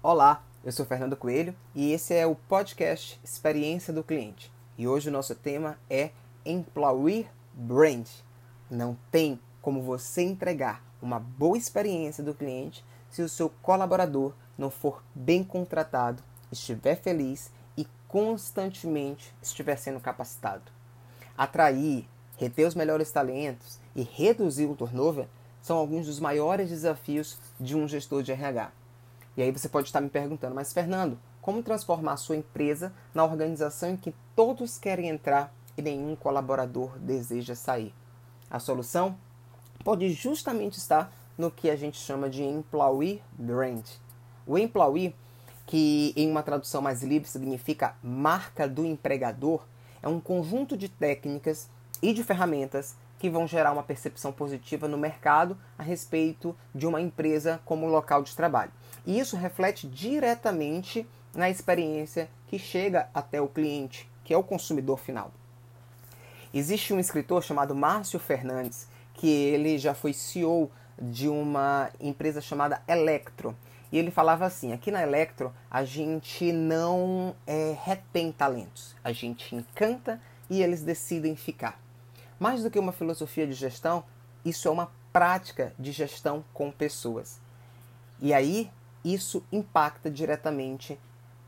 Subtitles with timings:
[0.00, 4.52] Olá, eu sou Fernando Coelho e esse é o podcast Experiência do Cliente.
[4.78, 6.10] E hoje o nosso tema é
[6.46, 8.06] Employee Brand.
[8.70, 14.70] Não tem como você entregar uma boa experiência do cliente se o seu colaborador não
[14.70, 16.22] for bem contratado,
[16.52, 20.70] estiver feliz e constantemente estiver sendo capacitado.
[21.36, 22.06] Atrair,
[22.36, 25.26] reter os melhores talentos e reduzir o turnover
[25.60, 28.70] são alguns dos maiores desafios de um gestor de RH.
[29.38, 33.22] E aí você pode estar me perguntando, mas Fernando, como transformar a sua empresa na
[33.22, 37.94] organização em que todos querem entrar e nenhum colaborador deseja sair?
[38.50, 39.16] A solução
[39.84, 43.84] pode justamente estar no que a gente chama de employee brand.
[44.44, 45.14] O employee,
[45.66, 49.64] que em uma tradução mais livre significa marca do empregador,
[50.02, 51.70] é um conjunto de técnicas
[52.02, 57.00] e de ferramentas que vão gerar uma percepção positiva no mercado a respeito de uma
[57.00, 58.72] empresa como local de trabalho.
[59.08, 64.98] E isso reflete diretamente na experiência que chega até o cliente, que é o consumidor
[64.98, 65.32] final.
[66.52, 70.70] Existe um escritor chamado Márcio Fernandes, que ele já foi CEO
[71.00, 73.56] de uma empresa chamada Electro.
[73.90, 79.56] E ele falava assim: aqui na Electro a gente não é, retém talentos, a gente
[79.56, 80.20] encanta
[80.50, 81.80] e eles decidem ficar.
[82.38, 84.04] Mais do que uma filosofia de gestão,
[84.44, 87.40] isso é uma prática de gestão com pessoas.
[88.20, 88.70] E aí,
[89.12, 90.98] isso impacta diretamente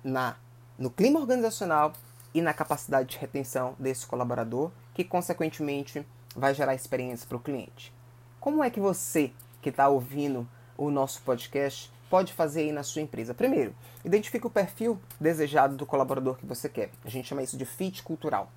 [0.03, 0.37] na,
[0.79, 1.93] no clima organizacional
[2.33, 7.93] e na capacidade de retenção desse colaborador, que consequentemente vai gerar experiência para o cliente.
[8.39, 13.03] Como é que você, que está ouvindo o nosso podcast, pode fazer aí na sua
[13.03, 13.35] empresa?
[13.35, 16.91] Primeiro, identifique o perfil desejado do colaborador que você quer.
[17.05, 18.51] A gente chama isso de fit cultural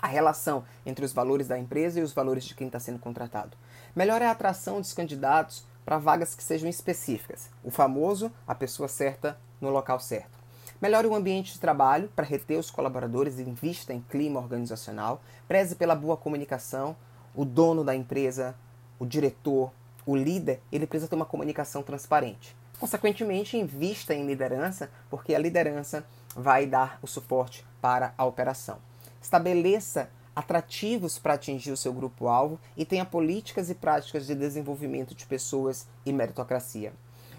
[0.00, 3.56] a relação entre os valores da empresa e os valores de quem está sendo contratado.
[3.94, 7.50] Melhor é a atração dos candidatos para vagas que sejam específicas.
[7.64, 10.38] O famoso, a pessoa certa no local certo.
[10.80, 15.20] Melhore o ambiente de trabalho para reter os colaboradores invista em clima organizacional.
[15.46, 16.96] Preze pela boa comunicação.
[17.34, 18.54] O dono da empresa,
[18.98, 19.70] o diretor,
[20.06, 22.56] o líder, ele precisa ter uma comunicação transparente.
[22.78, 26.02] Consequentemente, invista em liderança, porque a liderança
[26.34, 28.78] vai dar o suporte para a operação.
[29.20, 30.08] Estabeleça
[30.40, 35.86] atrativos para atingir o seu grupo-alvo e tenha políticas e práticas de desenvolvimento de pessoas
[36.04, 36.92] e meritocracia.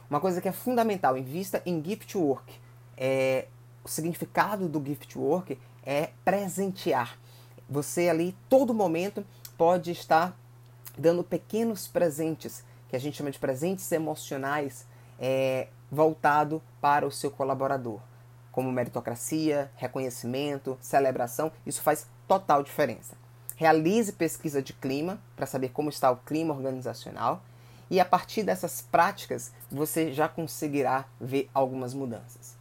[0.10, 2.54] Uma coisa que é fundamental, invista em gift work.
[2.96, 3.48] É,
[3.84, 7.18] o significado do gift work é presentear.
[7.68, 9.26] Você ali, todo momento,
[9.58, 10.38] pode estar
[10.98, 14.86] dando pequenos presentes, que a gente chama de presentes emocionais,
[15.20, 18.00] é, voltado para o seu colaborador
[18.52, 23.16] como meritocracia, reconhecimento, celebração, isso faz total diferença.
[23.56, 27.44] Realize pesquisa de clima para saber como está o clima organizacional
[27.90, 32.58] e a partir dessas práticas você já conseguirá ver algumas mudanças.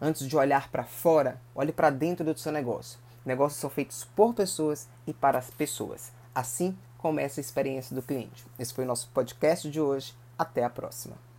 [0.00, 2.98] Antes de olhar para fora, olhe para dentro do seu negócio.
[3.24, 6.12] Negócios são feitos por pessoas e para as pessoas.
[6.34, 8.44] Assim começa a experiência do cliente.
[8.58, 10.14] Esse foi o nosso podcast de hoje.
[10.36, 11.31] Até a próxima.